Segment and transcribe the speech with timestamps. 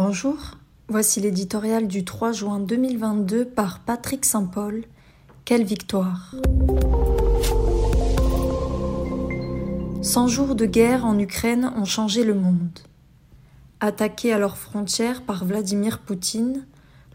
[0.00, 0.36] Bonjour,
[0.86, 4.84] voici l'éditorial du 3 juin 2022 par Patrick Saint-Paul.
[5.44, 6.36] Quelle victoire
[10.00, 12.78] 100 jours de guerre en Ukraine ont changé le monde.
[13.80, 16.64] Attaquée à leurs frontières par Vladimir Poutine,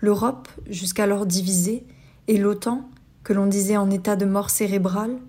[0.02, 1.86] l'Europe, jusqu'alors divisée,
[2.28, 2.90] et l'OTAN,
[3.24, 5.20] que l'on disait en état de mort cérébrale,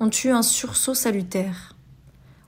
[0.00, 1.76] ont eu un sursaut salutaire.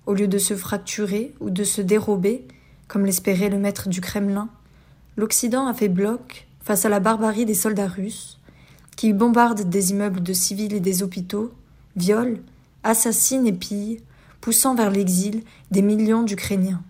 [0.07, 2.49] Au lieu de se fracturer ou de se dérober,
[2.95, 4.49] comme l'espérait le maître du Kremlin,
[5.17, 8.39] l'Occident a fait bloc face à la barbarie des soldats russes,
[8.95, 11.53] qui bombardent des immeubles de civils et des hôpitaux,
[11.97, 12.39] violent,
[12.85, 14.01] assassinent et pillent,
[14.41, 16.85] poussant vers l'exil des millions d'Ukrainiens.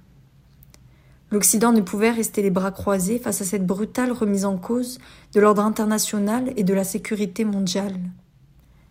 [1.30, 4.98] L'Occident ne pouvait rester les bras croisés face à cette brutale remise en cause
[5.32, 7.98] de l'ordre international et de la sécurité mondiale.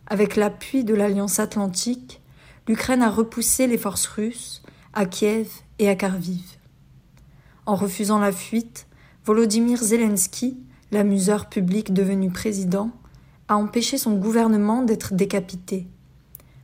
[0.08, 2.22] Avec l'appui de l'Alliance atlantique,
[2.68, 6.58] l'Ukraine a repoussé les forces russes à Kiev et à Kharkiv.
[7.66, 8.88] En refusant la fuite,
[9.26, 10.58] Volodymyr Zelensky,
[10.92, 12.92] l'amuseur public devenu président,
[13.48, 15.88] a empêché son gouvernement d'être décapité.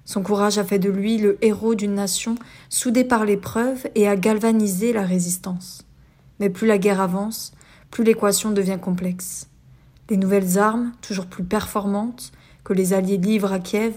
[0.04, 2.36] Son courage a fait de lui le héros d'une nation
[2.70, 5.86] soudée par l'épreuve et a galvanisé la résistance.
[6.40, 7.54] Mais plus la guerre avance,
[7.92, 9.48] plus l'équation devient complexe.
[10.10, 12.32] Les nouvelles armes, toujours plus performantes,
[12.64, 13.94] que les Alliés livrent à Kiev,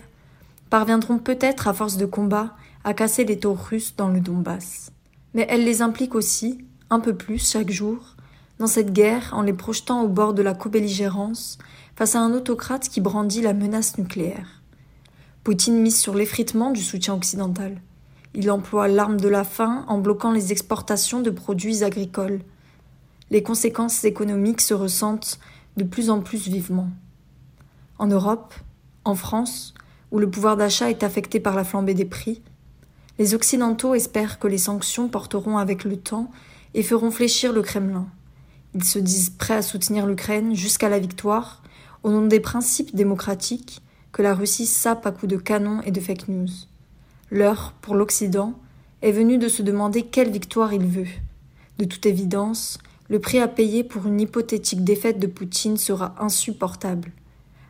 [0.70, 4.92] parviendront peut-être à force de combat à casser les taux russes dans le Donbass.
[5.34, 8.16] Mais elles les impliquent aussi, un peu plus chaque jour,
[8.58, 11.56] dans cette guerre en les projetant au bord de la co-belligérance
[11.96, 14.60] face à un autocrate qui brandit la menace nucléaire.
[15.42, 17.80] Poutine mise sur l'effritement du soutien occidental.
[18.34, 22.42] Il emploie l'arme de la faim en bloquant les exportations de produits agricoles.
[23.30, 25.40] Les conséquences économiques se ressentent
[25.78, 26.90] de plus en plus vivement.
[27.98, 28.52] En Europe,
[29.06, 29.72] en France,
[30.10, 32.42] où le pouvoir d'achat est affecté par la flambée des prix,
[33.18, 36.30] les Occidentaux espèrent que les sanctions porteront avec le temps
[36.74, 38.06] et feront fléchir le Kremlin.
[38.74, 41.62] Ils se disent prêts à soutenir l'Ukraine jusqu'à la victoire,
[42.02, 46.00] au nom des principes démocratiques que la Russie sape à coups de canon et de
[46.00, 46.48] fake news.
[47.30, 48.55] L'heure, pour l'Occident,
[49.00, 51.08] est venue de se demander quelle victoire il veut.
[51.78, 52.78] De toute évidence,
[53.08, 57.11] le prix à payer pour une hypothétique défaite de Poutine sera insupportable.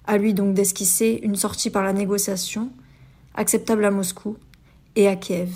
[0.06, 2.70] À lui donc d'esquisser une sortie par la négociation,
[3.34, 4.36] acceptable à Moscou
[4.96, 5.52] et à Kiev.